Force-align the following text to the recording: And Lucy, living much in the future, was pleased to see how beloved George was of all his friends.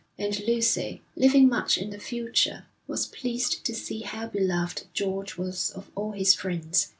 And 0.17 0.39
Lucy, 0.47 1.03
living 1.15 1.47
much 1.47 1.77
in 1.77 1.91
the 1.91 1.99
future, 1.99 2.65
was 2.87 3.05
pleased 3.05 3.63
to 3.63 3.75
see 3.75 3.99
how 4.01 4.25
beloved 4.29 4.85
George 4.95 5.37
was 5.37 5.69
of 5.69 5.91
all 5.93 6.13
his 6.13 6.33
friends. 6.33 6.87